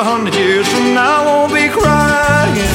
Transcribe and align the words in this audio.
a 0.00 0.04
hundred 0.04 0.34
years 0.34 0.66
from 0.72 0.94
now, 0.94 1.22
I 1.22 1.26
won't 1.26 1.52
be 1.52 1.68
crying. 1.68 2.70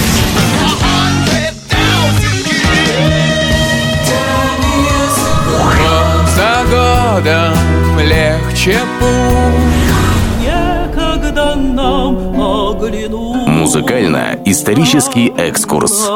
За 6.35 6.53
годом 6.69 7.99
легче 7.99 8.79
путь 8.99 9.95
Некогда 10.41 11.55
нам 11.55 12.39
оглянуть 12.39 13.47
Музыкально-исторический 13.47 15.33
экскурс. 15.37 16.07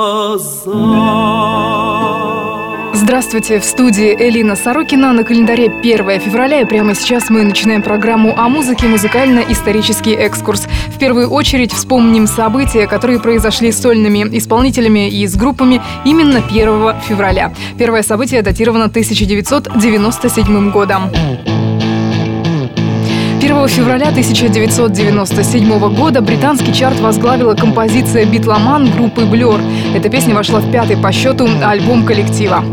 Здравствуйте, 3.09 3.59
в 3.59 3.65
студии 3.65 4.15
Элина 4.15 4.55
Сорокина. 4.55 5.11
На 5.13 5.23
календаре 5.23 5.65
1 5.65 6.19
февраля, 6.19 6.61
и 6.61 6.65
прямо 6.65 6.93
сейчас 6.93 7.31
мы 7.31 7.43
начинаем 7.43 7.81
программу 7.81 8.37
о 8.37 8.49
музыке 8.49 8.85
«Музыкально-исторический 8.85 10.13
экскурс». 10.13 10.67
В 10.89 10.99
первую 10.99 11.31
очередь 11.31 11.73
вспомним 11.73 12.27
события, 12.27 12.85
которые 12.85 13.19
произошли 13.19 13.71
с 13.71 13.81
сольными 13.81 14.37
исполнителями 14.37 15.09
и 15.09 15.25
с 15.25 15.35
группами 15.35 15.81
именно 16.05 16.37
1 16.37 17.01
февраля. 17.01 17.51
Первое 17.79 18.03
событие 18.03 18.43
датировано 18.43 18.85
1997 18.85 20.69
годом. 20.69 21.09
1 23.49 23.67
февраля 23.67 24.09
1997 24.09 25.95
года 25.95 26.21
британский 26.21 26.71
чарт 26.71 26.99
возглавила 26.99 27.55
композиция 27.55 28.23
«Битломан» 28.23 28.91
группы 28.91 29.23
Blur. 29.23 29.59
Эта 29.95 30.07
песня 30.07 30.35
вошла 30.35 30.59
в 30.59 30.71
пятый 30.71 30.97
по 30.97 31.11
счету 31.11 31.47
альбом 31.63 32.05
коллектива. 32.05 32.63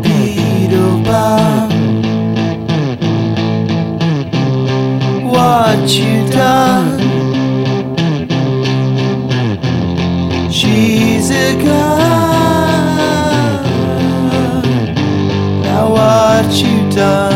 What 15.89 16.51
you 16.51 16.91
done? 16.95 17.36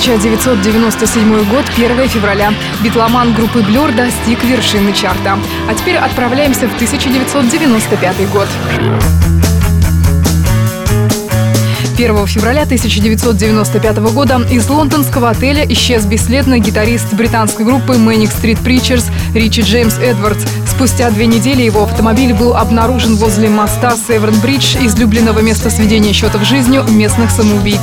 1997 0.00 1.44
год, 1.50 1.64
1 1.76 2.08
февраля. 2.08 2.54
Битломан 2.82 3.34
группы 3.34 3.60
Blur 3.60 3.94
достиг 3.94 4.42
вершины 4.44 4.94
чарта. 4.94 5.38
А 5.68 5.74
теперь 5.74 5.96
отправляемся 5.96 6.66
в 6.68 6.74
1995 6.74 8.30
год. 8.30 8.48
1 11.98 12.26
февраля 12.26 12.62
1995 12.62 13.98
года 14.14 14.40
из 14.50 14.66
лондонского 14.70 15.28
отеля 15.28 15.66
исчез 15.68 16.06
бесследно 16.06 16.58
гитарист 16.58 17.12
британской 17.12 17.66
группы 17.66 17.96
Manic 17.96 18.32
Street 18.32 18.62
Preachers 18.64 19.04
Ричи 19.34 19.60
Джеймс 19.60 19.98
Эдвардс. 19.98 20.46
Спустя 20.66 21.10
две 21.10 21.26
недели 21.26 21.60
его 21.60 21.82
автомобиль 21.82 22.32
был 22.32 22.56
обнаружен 22.56 23.16
возле 23.16 23.50
моста 23.50 23.98
Северн-Бридж, 24.08 24.78
излюбленного 24.86 25.40
места 25.40 25.68
сведения 25.68 26.14
счетов 26.14 26.42
жизнью 26.44 26.84
местных 26.88 27.30
самоубийц. 27.30 27.82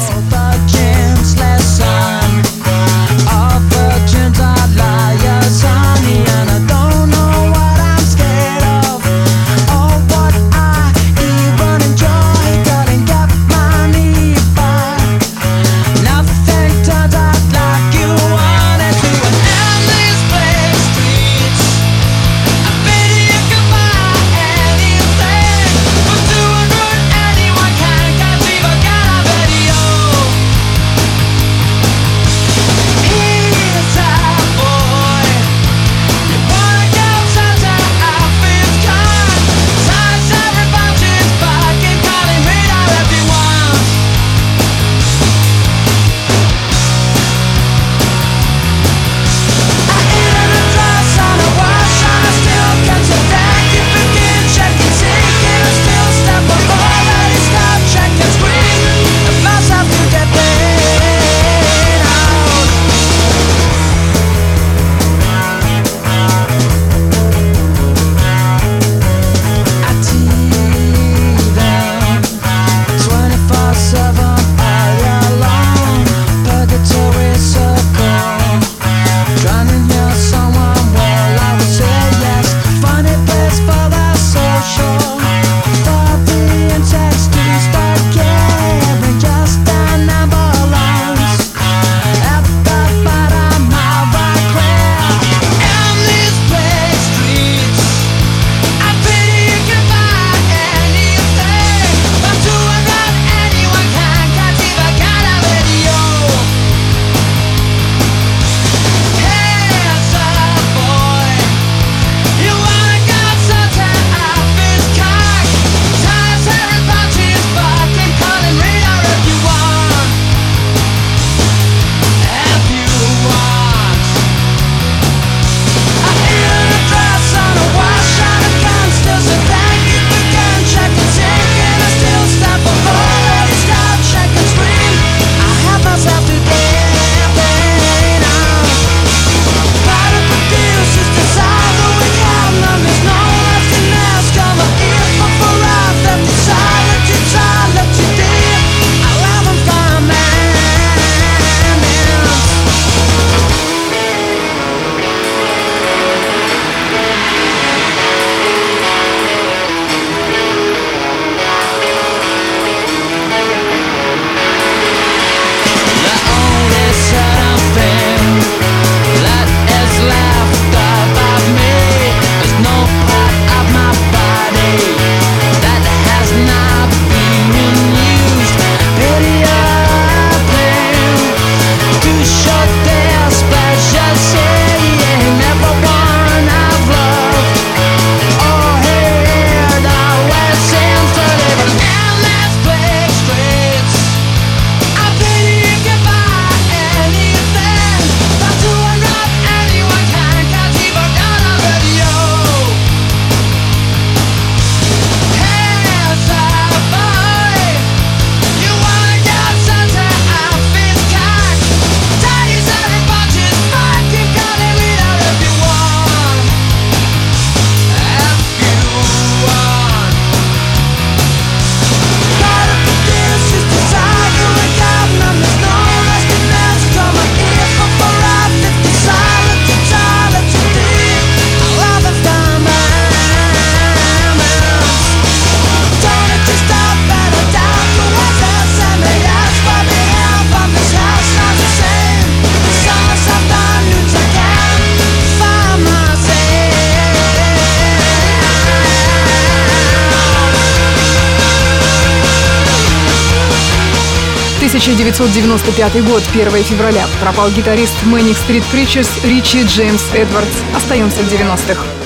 Тысяча 254.78 254.94
девятьсот 254.94 255.32
девяносто 255.32 255.72
пятый 255.72 256.04
год, 256.04 256.22
1 256.36 256.64
февраля. 256.64 257.08
Пропал 257.20 257.50
гитарист 257.50 257.96
Manic 258.04 258.38
Street 258.48 258.64
Preachers 258.72 259.10
Ричи 259.28 259.64
Джеймс 259.64 260.04
Эдвардс. 260.14 260.56
Остаемся 260.76 261.18
в 261.24 261.34
90-х. 261.34 261.97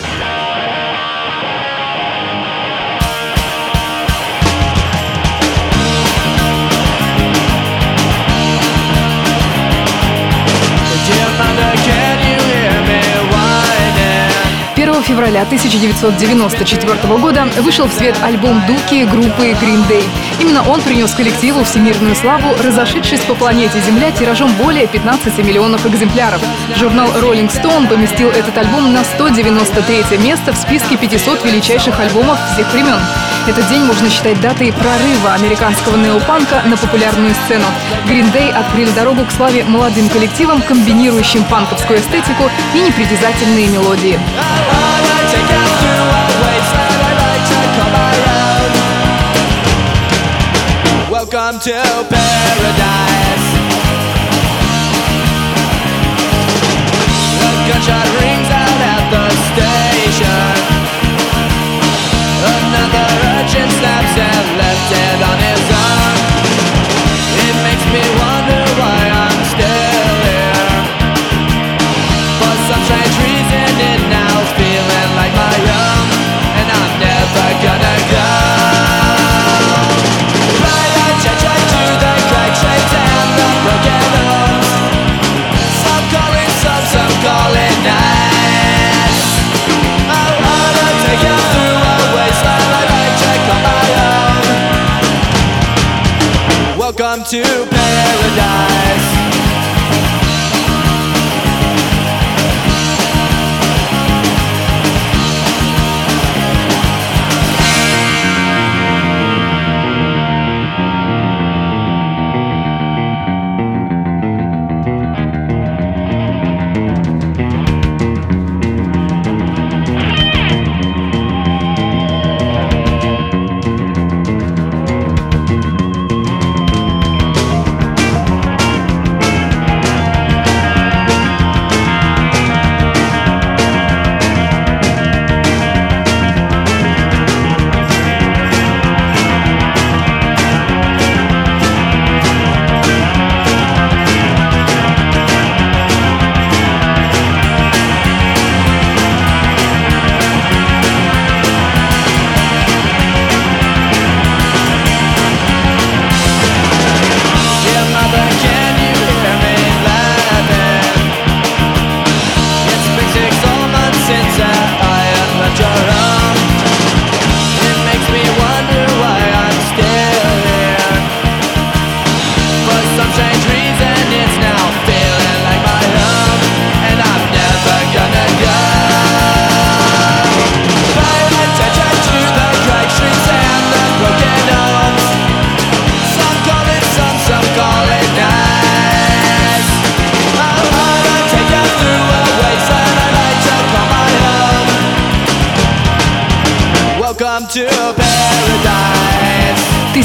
Февраля 15.21 15.43
1994 15.43 17.17
года 17.19 17.47
вышел 17.59 17.85
в 17.85 17.93
свет 17.93 18.15
альбом 18.23 18.59
«Дуки» 18.65 19.05
группы 19.05 19.51
Green 19.51 19.87
Day. 19.87 20.03
Именно 20.39 20.67
он 20.67 20.81
принес 20.81 21.13
коллективу 21.13 21.63
всемирную 21.63 22.15
славу, 22.15 22.55
разошедшись 22.63 23.19
по 23.19 23.35
планете 23.35 23.79
Земля 23.81 24.11
тиражом 24.11 24.51
более 24.53 24.87
15 24.87 25.37
миллионов 25.45 25.85
экземпляров. 25.85 26.41
Журнал 26.75 27.07
Rolling 27.09 27.51
Stone 27.51 27.87
поместил 27.87 28.29
этот 28.29 28.57
альбом 28.57 28.93
на 28.93 29.03
193 29.03 30.17
место 30.17 30.53
в 30.53 30.57
списке 30.57 30.97
500 30.97 31.45
величайших 31.45 31.99
альбомов 31.99 32.39
всех 32.53 32.73
времен. 32.73 32.97
Этот 33.47 33.67
день 33.69 33.81
можно 33.81 34.09
считать 34.09 34.41
датой 34.41 34.73
прорыва 34.73 35.33
американского 35.35 35.97
неопанка 35.97 36.63
на 36.65 36.77
популярную 36.77 37.35
сцену. 37.45 37.65
Green 38.07 38.31
Day 38.33 38.51
открыли 38.51 38.89
дорогу 38.91 39.23
к 39.25 39.31
славе 39.31 39.65
молодым 39.65 40.09
коллективам, 40.09 40.63
комбинирующим 40.63 41.43
панковскую 41.43 41.99
эстетику 41.99 42.49
и 42.73 42.79
непритязательные 42.79 43.67
мелодии. 43.67 44.19
Welcome 51.51 51.67
to 51.67 51.83
paradise. 52.07 53.47
The 57.39 57.51
gunshot 57.67 58.07
rings 58.23 58.49
out 58.55 58.79
at 58.87 59.03
the 59.11 59.27
station. 59.51 60.53
Another 62.55 63.07
urchin 63.35 63.67
snaps 63.67 64.15
and 64.15 64.47
left 64.55 64.95
hand 64.95 65.23
on 65.23 65.40
to 97.31 97.41
paradise. 97.41 99.00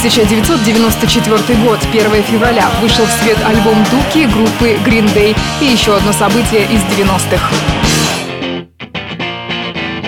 1994 0.06 1.58
год, 1.64 1.80
1 1.90 2.22
февраля, 2.22 2.70
вышел 2.80 3.04
в 3.04 3.10
свет 3.10 3.36
альбом 3.44 3.74
«Дуки» 3.90 4.24
группы 4.26 4.78
Green 4.86 5.12
Day 5.12 5.36
и 5.60 5.64
еще 5.64 5.96
одно 5.96 6.12
событие 6.12 6.62
из 6.62 6.80
90-х. 6.96 7.52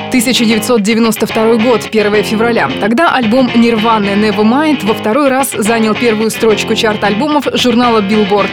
1992 0.06 1.56
год, 1.56 1.88
1 1.90 2.22
февраля. 2.22 2.70
Тогда 2.80 3.12
альбом 3.12 3.48
Nirvana 3.48 4.14
Nevermind 4.14 4.86
во 4.86 4.94
второй 4.94 5.30
раз 5.30 5.50
занял 5.50 5.96
первую 5.96 6.30
строчку 6.30 6.76
чарта 6.76 7.08
альбомов 7.08 7.48
журнала 7.54 8.00
Billboard. 8.00 8.50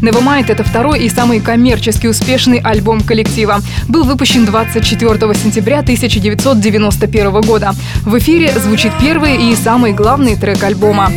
Nevermind— 0.00 0.46
это 0.48 0.64
второй 0.64 1.00
и 1.00 1.08
самый 1.08 1.40
коммерчески 1.40 2.06
успешный 2.06 2.58
альбом 2.58 3.00
коллектива. 3.00 3.60
Был 3.88 4.04
выпущен 4.04 4.44
24 4.44 5.34
сентября 5.34 5.80
1991 5.80 7.40
года. 7.42 7.74
В 8.04 8.16
эфире 8.18 8.52
звучит 8.58 8.92
первый 9.00 9.50
и 9.50 9.56
самый 9.56 9.92
главный 9.92 10.36
трек 10.36 10.62
альбома. 10.62 11.10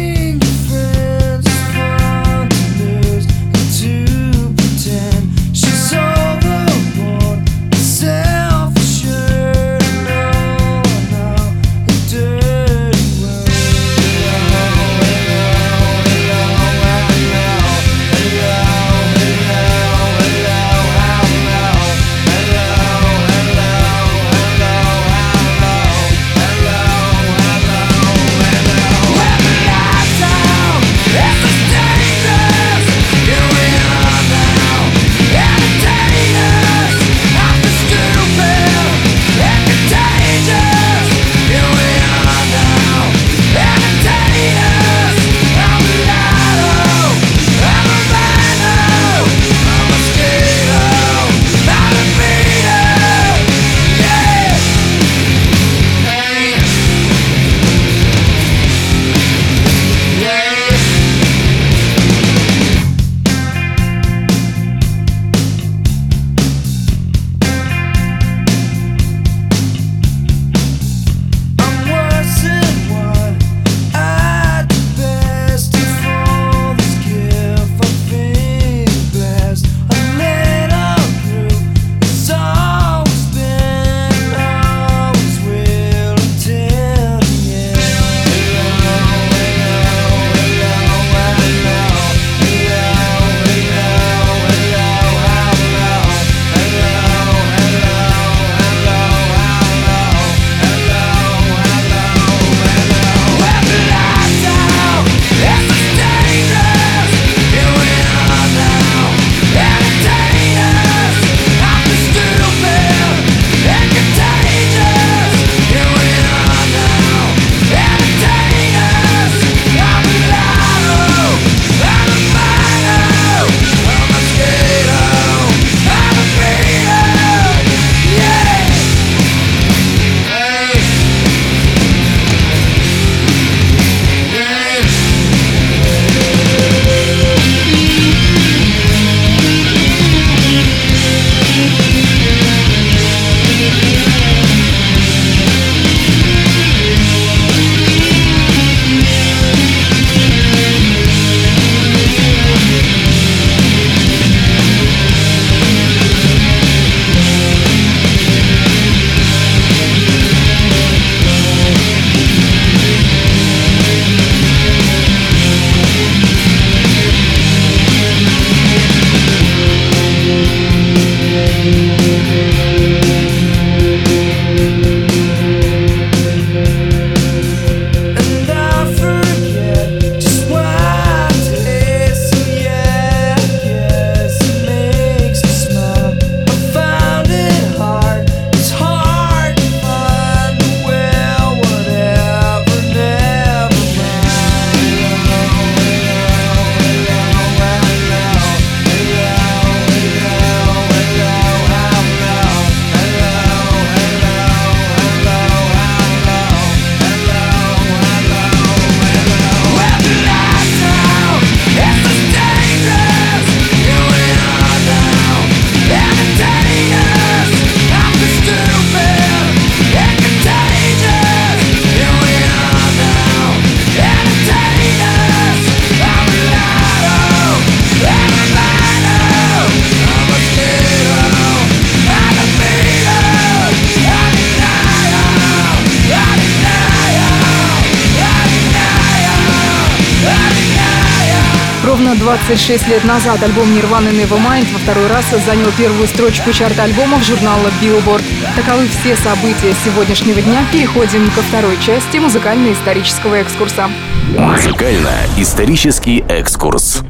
Ровно 242.01 242.15
26 242.15 242.87
лет 242.87 243.03
назад 243.03 243.43
альбом 243.43 243.67
Nirvana 243.67 244.09
Nevermind 244.09 244.65
во 244.73 244.79
второй 244.79 245.05
раз 245.05 245.23
занял 245.45 245.71
первую 245.77 246.07
строчку 246.07 246.51
чарта 246.51 246.81
альбомов 246.85 247.23
журнала 247.23 247.67
Billboard. 247.79 248.23
Таковы 248.55 248.87
все 248.87 249.15
события 249.17 249.71
сегодняшнего 249.85 250.41
дня. 250.41 250.63
Переходим 250.73 251.29
ко 251.29 251.43
второй 251.43 251.77
части 251.77 252.17
музыкально-исторического 252.17 253.35
экскурса. 253.35 253.87
Музыкально-исторический 254.35 256.23
экскурс. 256.27 257.03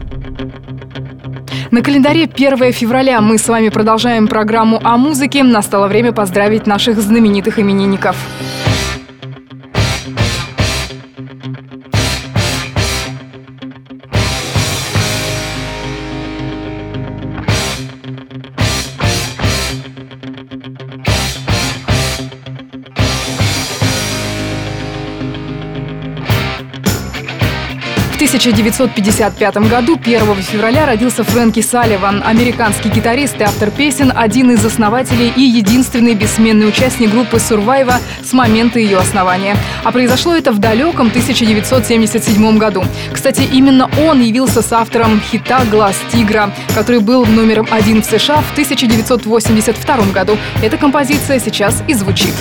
На 1.71 1.81
календаре 1.81 2.23
1 2.25 2.73
февраля 2.73 3.21
мы 3.21 3.37
с 3.37 3.47
вами 3.47 3.69
продолжаем 3.69 4.27
программу 4.27 4.81
о 4.83 4.97
музыке. 4.97 5.41
Настало 5.43 5.87
время 5.87 6.11
поздравить 6.11 6.67
наших 6.67 6.99
знаменитых 6.99 7.59
именинников. 7.59 8.17
1955 28.41 29.69
году, 29.69 29.99
1 30.03 30.35
февраля, 30.41 30.87
родился 30.87 31.23
Фрэнки 31.23 31.59
Салливан, 31.59 32.23
американский 32.25 32.89
гитарист 32.89 33.39
и 33.39 33.43
автор 33.43 33.69
песен, 33.69 34.11
один 34.15 34.49
из 34.49 34.65
основателей 34.65 35.31
и 35.35 35.41
единственный 35.43 36.15
бессменный 36.15 36.67
участник 36.67 37.11
группы 37.11 37.37
Survivor 37.37 37.97
с 38.23 38.33
момента 38.33 38.79
ее 38.79 38.97
основания. 38.97 39.55
А 39.83 39.91
произошло 39.91 40.35
это 40.35 40.51
в 40.51 40.57
далеком 40.57 41.09
1977 41.09 42.57
году. 42.57 42.83
Кстати, 43.13 43.43
именно 43.53 43.87
он 44.07 44.21
явился 44.21 44.63
с 44.63 44.73
автором 44.73 45.21
хита 45.21 45.61
«Глаз 45.69 45.95
тигра», 46.11 46.51
который 46.73 46.99
был 46.99 47.27
номером 47.27 47.67
один 47.69 48.01
в 48.01 48.05
США 48.05 48.37
в 48.37 48.51
1982 48.53 49.97
году. 50.13 50.35
Эта 50.63 50.77
композиция 50.77 51.39
сейчас 51.39 51.83
и 51.87 51.93
звучит. 51.93 52.33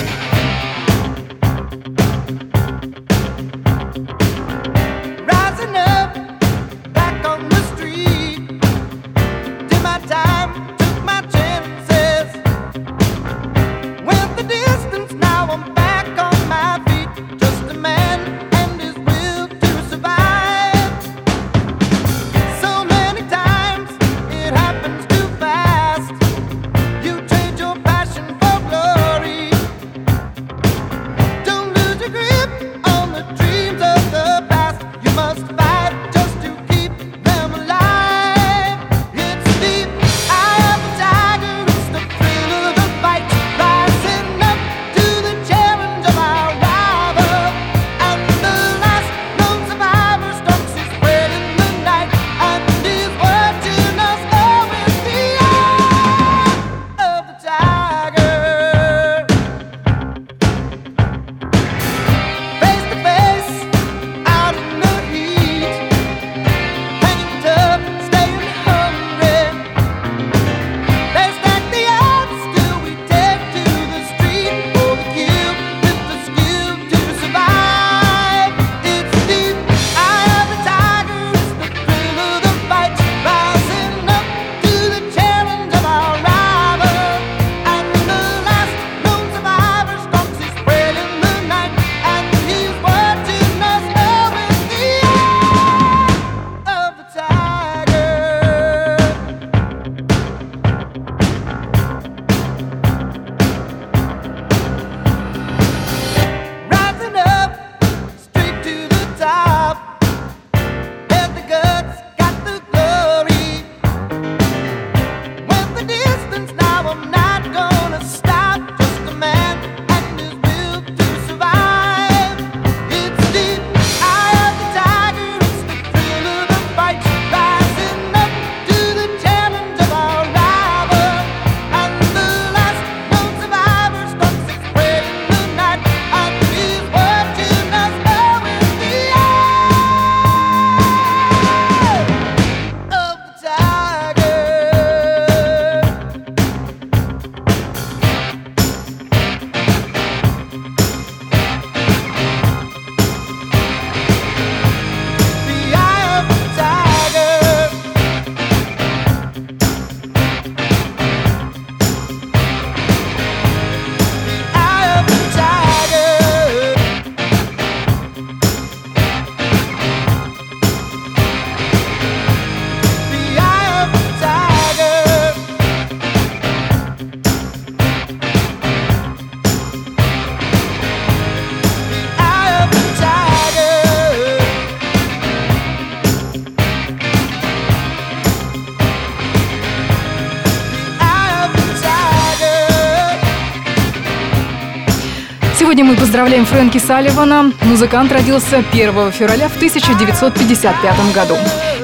Сегодня 195.80 195.94
мы 195.94 196.00
поздравляем 196.00 196.44
Фрэнки 196.44 196.76
Салливана. 196.76 197.54
Музыкант 197.62 198.12
родился 198.12 198.62
1 198.70 199.12
февраля 199.12 199.48
в 199.48 199.56
1955 199.56 201.14
году. 201.14 201.36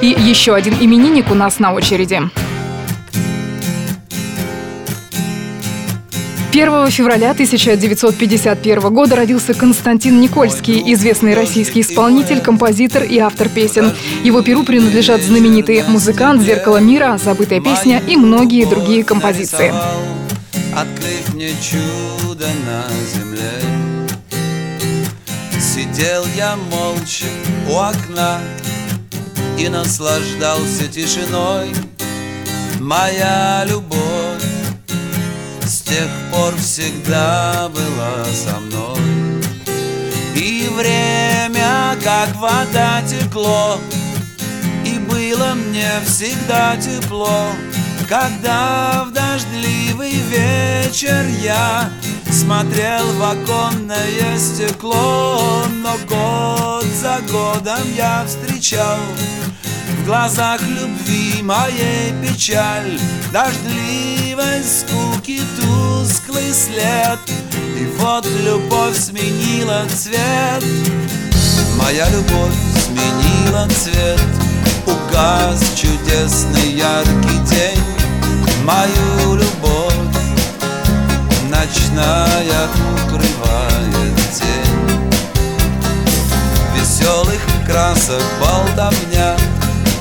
И 0.03 0.15
еще 0.19 0.53
один 0.53 0.75
именинник 0.79 1.31
у 1.31 1.33
нас 1.33 1.57
на 1.57 1.73
очереди. 1.73 2.21
1 6.51 6.91
февраля 6.91 7.31
1951 7.31 8.93
года 8.93 9.15
родился 9.15 9.55
Константин 9.55 10.21
Никольский, 10.21 10.93
известный 10.93 11.33
российский 11.33 11.81
исполнитель, 11.81 12.39
композитор 12.39 13.01
и 13.01 13.17
автор 13.17 13.49
песен. 13.49 13.93
Его 14.23 14.43
перу 14.43 14.63
принадлежат 14.63 15.23
знаменитый 15.23 15.83
музыкант 15.87 16.43
«Зеркало 16.43 16.77
мира», 16.77 17.17
«Забытая 17.17 17.61
песня» 17.61 18.03
и 18.07 18.15
многие 18.15 18.65
другие 18.65 19.03
композиции. 19.03 19.73
Открыв 20.75 21.33
мне 21.33 21.49
чудо 21.59 22.45
на 22.63 22.85
земле 23.11 23.26
Сидел 25.97 26.27
я 26.35 26.55
молча 26.55 27.25
у 27.67 27.75
окна 27.75 28.39
и 29.57 29.67
наслаждался 29.67 30.87
тишиной. 30.87 31.73
Моя 32.79 33.65
любовь 33.65 34.43
с 35.65 35.81
тех 35.81 36.07
пор 36.31 36.55
всегда 36.57 37.67
была 37.69 38.25
со 38.25 38.59
мной. 38.59 39.41
И 40.35 40.69
время, 40.71 41.97
как 42.03 42.35
вода, 42.35 43.01
текло 43.01 43.79
И 44.85 44.99
было 44.99 45.55
мне 45.55 45.89
всегда 46.05 46.77
тепло. 46.77 47.47
Когда 48.07 49.03
в 49.03 49.13
дождливый 49.13 50.13
вечер 50.29 51.25
я 51.41 51.89
Смотрел 52.31 53.05
в 53.13 53.23
оконное 53.23 54.37
стекло 54.37 55.63
Но 55.83 55.97
год 56.07 56.85
за 56.85 57.19
годом 57.31 57.93
я 57.95 58.25
встречал 58.25 58.99
В 59.99 60.05
глазах 60.05 60.61
любви 60.61 61.41
моей 61.41 62.13
печаль 62.21 62.99
Дождливой 63.31 64.63
скуки 64.63 65.41
тусклый 65.59 66.53
след. 66.53 67.19
И 67.77 67.85
вот 67.99 68.25
любовь 68.43 68.97
сменила 68.97 69.85
цвет. 69.93 70.63
Моя 71.75 72.09
любовь 72.09 72.55
сменила 72.85 73.67
цвет. 73.69 74.19
Угас 74.85 75.61
чудесный 75.75 76.71
яркий 76.71 77.39
день. 77.49 77.83
Мою 78.63 79.35
любовь 79.35 80.16
ночная 81.57 82.67
укрывает 82.93 84.15
тень. 84.31 85.11
Веселых 86.75 87.41
красок 87.65 88.23
болтовня 88.39 89.35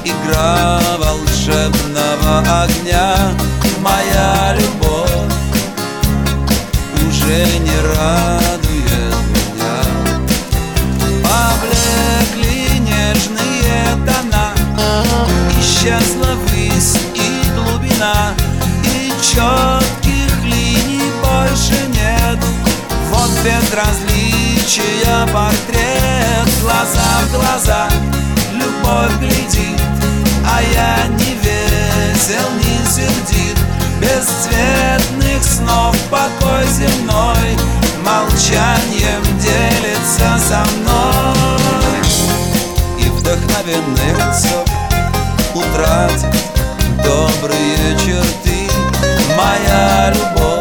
Игра 0.04 0.80
волшебного 0.98 2.62
огня. 2.62 3.32
Моя 3.80 4.54
любовь 4.58 5.08
уже 7.08 7.46
не 7.60 7.76
радует 7.94 9.16
меня. 9.32 9.76
Поблекли 11.24 12.78
нежные 12.80 13.84
тона 14.04 14.52
Исчезла 15.58 16.34
высь 16.48 16.96
и 17.14 17.48
глубина 17.54 18.34
И 18.84 19.12
четких 19.22 19.75
Безразличия 23.46 25.24
портрет 25.32 26.48
Глаза 26.62 27.20
в 27.22 27.32
глаза. 27.32 27.88
Любовь 28.52 29.16
глядит 29.20 29.80
А 30.44 30.60
я 30.60 31.06
не 31.06 31.36
весел, 31.36 32.50
не 32.56 32.84
сердит. 32.84 33.56
Бесцветных 34.00 35.44
снов 35.44 35.96
покой 36.10 36.66
земной 36.66 37.56
Молчанием 38.02 39.22
делится 39.38 40.38
со 40.40 40.64
мной. 40.80 42.02
И 42.98 43.08
вдохновенный 43.10 44.12
лицо 44.14 44.64
утратит 45.54 46.34
добрые 47.04 47.96
черты. 47.96 48.68
Моя 49.36 50.12
любовь 50.12 50.55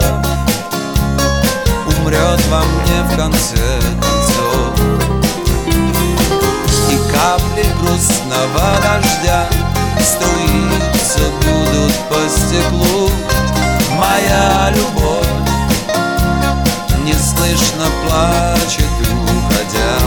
умрет 2.15 2.45
во 2.47 2.59
мне 2.59 3.01
в 3.03 3.17
конце 3.17 3.79
концов. 4.01 4.79
И 6.89 7.11
капли 7.11 7.65
грустного 7.79 8.77
дождя 8.83 9.47
Струиться 10.01 11.29
будут 11.41 11.93
по 12.09 12.29
стеклу. 12.29 13.09
Моя 13.91 14.71
любовь 14.71 15.27
Неслышно 17.03 17.85
плачет, 18.07 18.85
уходя. 19.23 19.97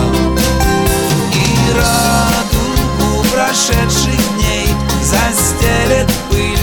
И 1.34 1.72
радугу 1.76 3.24
прошедших 3.32 4.36
дней 4.36 4.68
Застелет 5.02 6.10
пыль 6.30 6.58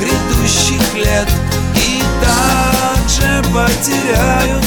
грядущих 0.00 0.94
лет. 0.94 1.28
И 1.76 2.02
также 2.22 3.42
потеряют 3.52 4.59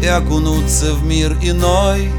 И 0.04 0.08
окунуться 0.08 0.94
в 0.94 1.06
мир 1.06 1.32
иной 1.42 2.12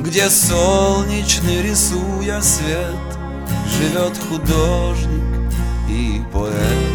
Где 0.00 0.28
солнечный 0.28 1.62
рисуя 1.62 2.42
свет 2.42 2.94
Живет 3.78 4.12
художник 4.28 5.22
и 5.88 6.20
поэт 6.32 6.85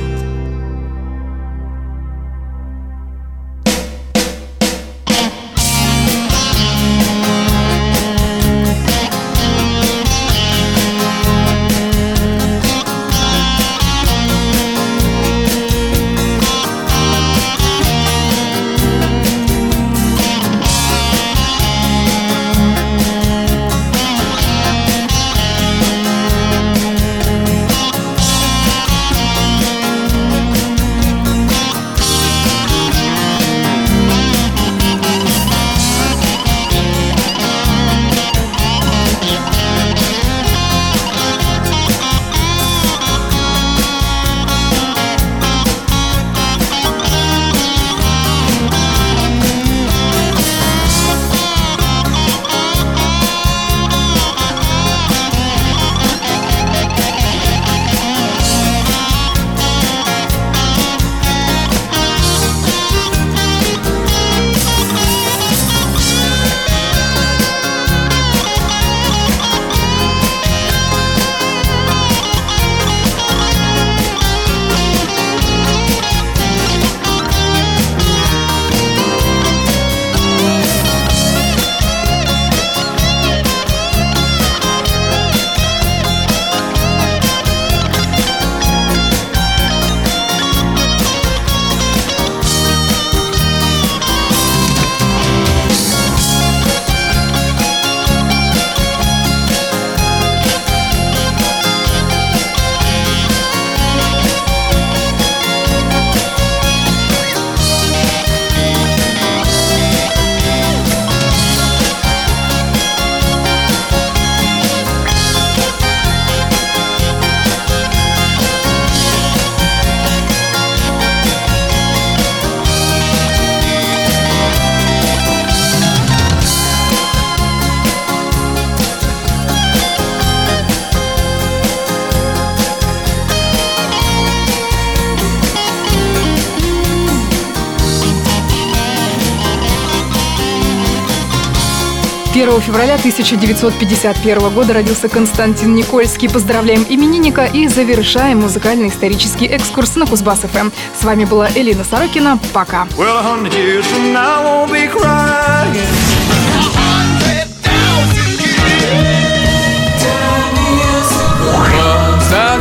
1 142.42 142.60
февраля 142.62 142.96
1951 142.96 144.50
года 144.50 144.74
родился 144.74 145.08
Константин 145.08 145.76
Никольский. 145.76 146.28
Поздравляем 146.28 146.84
именинника 146.90 147.46
и 147.46 147.68
завершаем 147.68 148.40
музыкальный 148.40 148.88
исторический 148.88 149.46
экскурс 149.46 149.96
на 149.96 150.06
Кузбасс-ФМ. 150.06 150.72
С 151.00 151.04
вами 151.04 151.26
была 151.26 151.50
Элина 151.54 151.84
Сорокина. 151.84 152.40
Пока. 152.52 152.88
Well, 152.98 153.22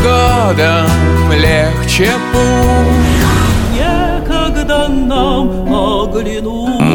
годом 0.03 1.33
легче 1.33 2.11
путь 2.33 3.31
Некогда 3.75 4.89
нам 4.89 5.73
оглянуть 5.73 6.60